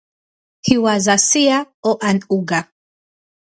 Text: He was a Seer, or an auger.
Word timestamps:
He 0.65 0.79
was 0.79 1.05
a 1.07 1.19
Seer, 1.19 1.67
or 1.83 1.99
an 2.01 2.21
auger. 2.27 2.67